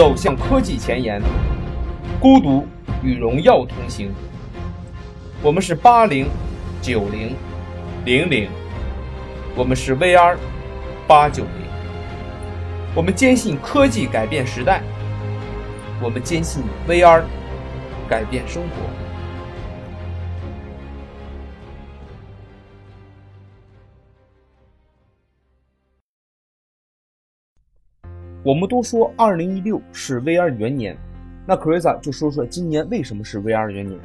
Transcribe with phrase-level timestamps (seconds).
[0.00, 1.20] 走向科技前沿，
[2.18, 2.66] 孤独
[3.02, 4.10] 与荣耀同行。
[5.42, 6.26] 我们是八零、
[6.80, 7.36] 九零、
[8.06, 8.48] 零零，
[9.54, 10.38] 我们是 VR
[11.06, 11.52] 八九零。
[12.94, 14.80] 我们坚信科技改变时代，
[16.02, 17.22] 我们坚信 VR
[18.08, 19.09] 改变生活。
[28.42, 30.96] 我们都说二零一六是 VR 元年，
[31.46, 34.00] 那 Krisa 就说说今年为什么是 VR 元年。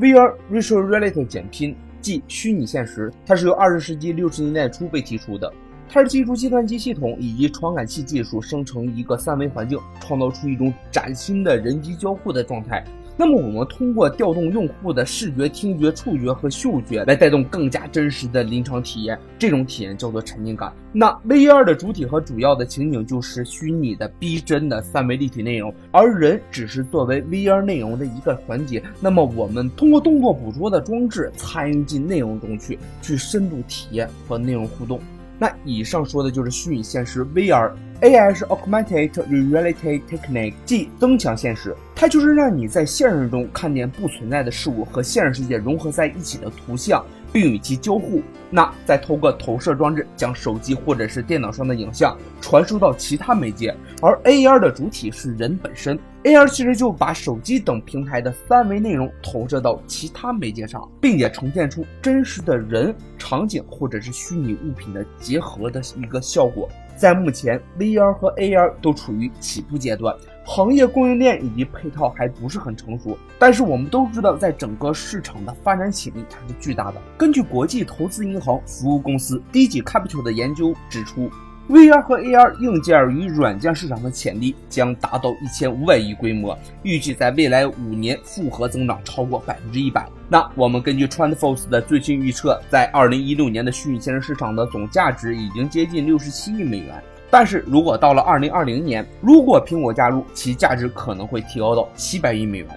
[0.00, 5.52] VR Virtual Reality 简拼，即虚拟现实，它是由二十世纪六十年代初被提出的。
[5.86, 12.82] 它是借助计算机系统以及传感器技术生成一个三维环境，创造出一种崭新的人机交互的状态。
[13.20, 19.18] 那么，我们通过调动用户的视觉、听觉、触觉和嗅觉，来带动更加真实的临场体验。
[19.36, 20.72] 这种体验叫做沉浸感。
[20.92, 28.80] 那 VR 的主体和主要的情景就是虚拟的、逼真的三维立体内容，而人只是作为 VR 内容的一个环节。
[29.00, 35.00] 那么，我们通过动作捕捉的装置参与进内容中去，去深度体验和内容互动。
[35.40, 47.04] 那以上说的就是虚拟现实 VR A I 是 Augmented Reality Technique，即增强现实，它就是让你在现实中看见不存在的事物和现实世界融合在一起的图像。
[47.30, 66.66] 并与其交互，那再通过投射装置将手机或者是电脑上的影像传输到其他媒介，而 AR 的主体是人本身，AR 其实就把手机等平台的三维内容投射到其他媒介上，并且呈现出真实的人、场景或者是虚拟物品的结合的一个效果。
[66.98, 70.12] 在目前，VR 和 AR 都处于起步阶段。
[70.44, 77.00] 行业供应链以及配套还不是很成熟，但是我们都知道，在整个市场的发展潜力它是巨大的。
[77.16, 81.30] 根据国际投资银行服务公司低级 Capital 的研究指出
[81.68, 90.08] ，VR 和 AR 硬件与软件市场的潜力将达到一千五百亿规模，预计在未来五年复合增长超过百分之一百。
[90.28, 97.02] 那我们根据 TrendForce 的最新预测，在二零一六年的虚拟现实市场的总价值已经接近六十七亿美元。
[97.30, 102.68] 但是如果到了二零二零年，如果苹果加入，其价值可能会提高到七百亿美元。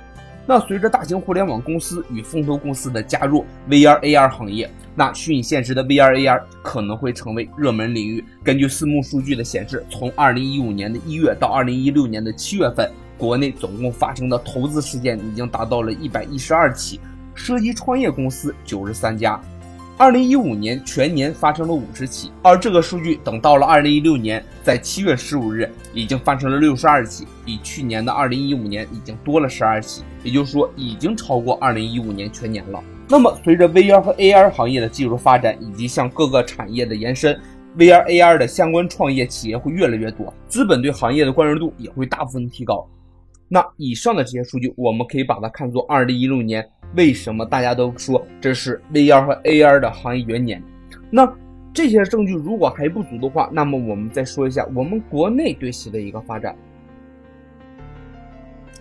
[0.53, 8.21] 那随着大型互联网公司与风投公司的加入，VR AR 行业，那虚拟现实的 VR AR 可能会成为热门领域。
[8.43, 16.99] 根据私募数据的显示，从二零一五年的一月到二零一六年的七月份，国内总共发生的投资事件已经达到了一百一十二起，
[17.33, 19.39] 涉及创业公司九十三家。
[19.97, 32.83] 二零一五年全年发生了五十起，而这个数据等到了二零一六年，在七月十五日已经发生了六十二起，比去年的二零一五年已经多了十二起，也就是说已经超过二零一五年全年了。
[33.07, 37.39] 那么，随着 VR 和 AR 行业的技术发展以及向各个产业的延伸
[37.77, 42.87] ，VR AR 的相关创业企业会越来越多，资本对行业的关注度也会大幅分提高。
[43.53, 46.65] 那以上的这些数据，我们可以把它看作二零一六年。
[46.95, 50.63] 为什么大家都说这是 VR 和 AR 的行业元年？
[51.09, 51.29] 那
[51.73, 56.55] 这些证据如果还不足的话，那么我们再说一下我们国内对其的一个发展。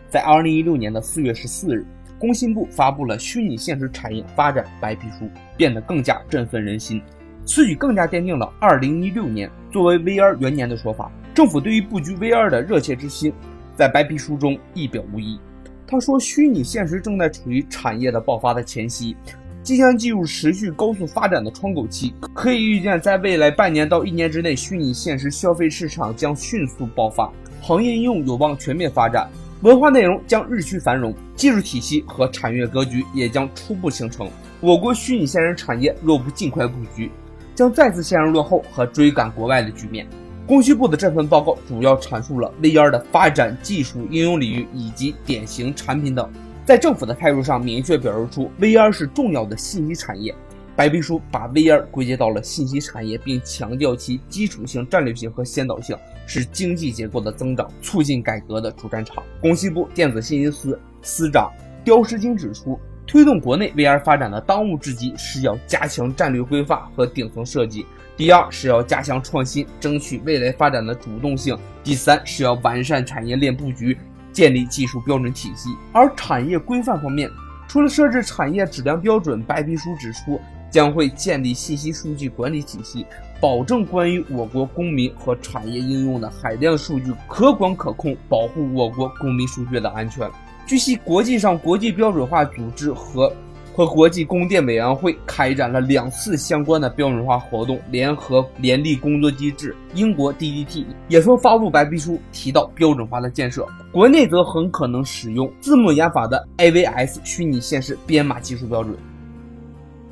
[0.09, 1.84] 在二零一六年的四月十四日，
[2.16, 7.03] 工信部发布了虚拟现实产业发展白皮书，变得更加振奋人心。
[7.44, 11.10] 此举更加奠定了二零一六年作为 VR 元年的说法。
[11.34, 13.32] 政府对于布局 VR 的热切之心，
[13.80, 15.41] 在白皮书中一表无遗。
[15.86, 19.16] 他说，虚拟现实正在处于产业的爆发的前夕，
[19.62, 22.12] 即将进入持续高速发展的窗口期。
[22.34, 27.32] 可以预见，在未来半年到一年之内，虚拟现实消费市场将迅速爆发，
[27.62, 29.26] 行业应用有望全面发展，
[29.62, 34.28] 文化内容将日趋繁荣，技术体系和产业格局也将初步形成。
[34.60, 37.10] 我国虚拟现实产业若不尽快布局，
[37.54, 40.06] 将再次陷入落后和追赶国外的局面。
[40.50, 46.28] 工信部的这份报告主要阐述了 VR 的发展、技术应用领域以及典型产品等。
[46.66, 50.34] 在政府的态度上，明确表示出 VR 是重要的信息产业。
[50.74, 59.22] 白皮书把 VR 归结到了信息产业，并强调其基础性、战略性和先导性，是经济结构的增长、促进改革的主战场。
[59.41, 61.48] 工信部电子信息司司长
[61.84, 62.76] 刁石金指出。
[63.06, 67.84] 推动国内 VR 发展的当务之急是要加强战略规划和顶层设计。
[68.20, 71.58] 第二是要加强创新，争取未来发展的主动性。
[71.82, 73.96] 第三是要完善产业链布局，
[74.30, 75.70] 建立技术标准体系。
[75.90, 77.30] 而产业规范方面，
[77.66, 80.38] 除了设置产业质量标准，白皮书指出
[80.70, 83.06] 将会建立信息数据管理体系，
[83.40, 90.30] 保证关于我国公民和产业应用的海量数据可管可控，保护我国公民数据的安全。
[90.66, 93.32] 据悉，国际上国际标准化组织和
[93.80, 103.66] 和国际供电委员会开展了两次相关的标准化活动，联合联立工作机制、英国 DDT 也曾发布白皮书，提到标准化的建设。
[103.91, 108.94] 国内则很可能使用字母研发的 AVS 虚拟现实编码技术标准。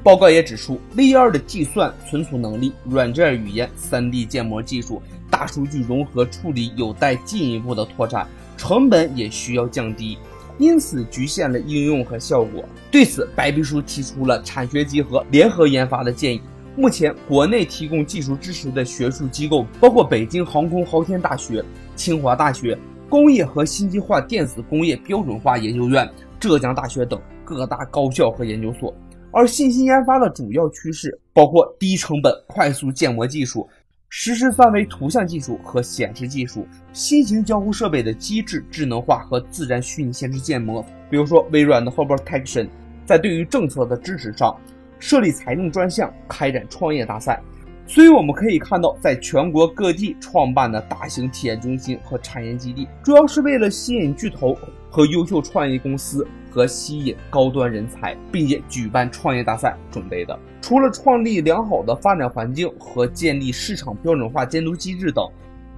[0.02, 8.26] 报告也指出，VR 的计算存储能力、软件语言、3D 建模技术、大数据融合处理有待进一步的拓展，
[8.56, 10.16] 成本也需要降低，
[10.58, 12.64] 因此局限了应用和效果。
[12.90, 16.40] 对此，白皮书提出了产学结合、联合研发的建议。
[16.76, 21.64] 目前，国内提供技术支持的学术机构包括北京航空航天大学、
[21.96, 22.78] 清华大学、
[23.08, 26.08] 工业和信息化电子工业标准化研究院、
[26.38, 28.94] 浙江大学等各大高校和研究所。
[29.30, 33.68] 而信息研发的主要趋势包括低成本、快速建模技术、
[34.10, 40.82] 实施范围图像技术和显示技术、新型交互设备的机制智能化和自然虚拟现实建模。
[41.10, 42.68] 比如说，微软的 Hobert Action
[43.04, 44.58] 在对于政策的支持上
[44.98, 47.42] 设立财政专项，开展创业大赛。
[47.88, 54.56] 所以我们可以看到，在全国各地创办的大型体验中心和产业基地，主要是为了吸引巨头
[54.90, 56.24] 和优秀创业公司。
[56.50, 60.36] 和吸引高端人才，并且举办创业大赛准备的。
[60.62, 65.24] 除了创立良好的发展环境和建立市场标准化监督机制等，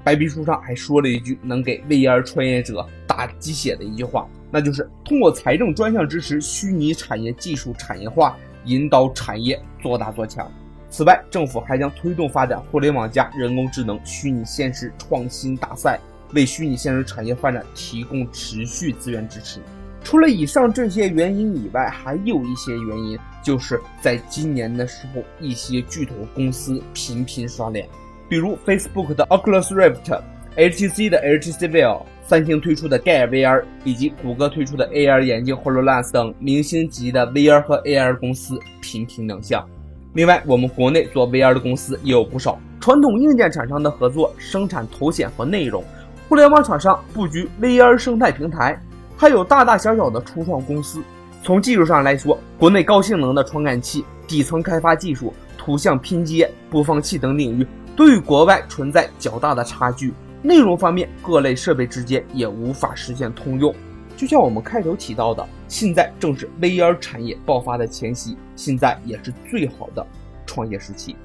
[0.04, 10.50] 白皮书上还说了一句能给 VR 创业者打鸡血的一句话，那就是通过财政专项支持虚拟产业技术产业化，引导产业做大做强。
[10.90, 16.00] 此外，政府还将推动发展互联网加人工智能虚拟现实创新大赛，
[16.34, 19.60] 为虚拟现实产业发展提供持续资源支持。
[20.02, 27.86] 除了以上这些原因以外，还有一些原因，就是在今年的时候，一些巨头公司频频刷脸，
[28.28, 30.20] 比如 Facebook 的 Oculus Rift、
[30.56, 39.64] HTC 的 HTC Vive、三星推出的 Gear VR 以及谷歌推出的 AR 眼镜 HoloLens 等明星级的 VR 和 AR 公司频频亮相。
[40.12, 45.84] 另外，我们国内做 VR 的公司也有不少，传统硬件厂商的合作生产头显和内容，
[46.28, 48.80] 互联网厂商布局 VR 生态平台。
[49.16, 51.00] 还有大大小小的初创公司，
[51.44, 57.64] 从技术上来说，国内高性能的传感器、底层开发技术、图像拼接、播放器等领域
[57.94, 60.12] 都与国外存在较大的差距。
[60.42, 63.72] 内容方面，各类设备之间也无法实现通用。
[64.20, 70.06] 就像我们开头提到的，现在正是 VR 产业爆发的前夕，现在也是最好的
[70.44, 71.16] 创业时期。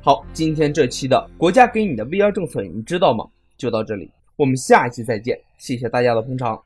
[0.00, 3.26] 好，今天这期的国家给你的 VR 政策你知道吗？
[3.58, 6.62] 就到这里，我们下一期再见，谢谢大家的捧场。